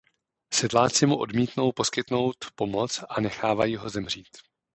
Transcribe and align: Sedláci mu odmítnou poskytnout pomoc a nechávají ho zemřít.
Sedláci 0.53 1.05
mu 1.05 1.17
odmítnou 1.17 1.71
poskytnout 1.71 2.35
pomoc 2.55 3.03
a 3.09 3.21
nechávají 3.21 3.75
ho 3.75 3.89
zemřít. 3.89 4.37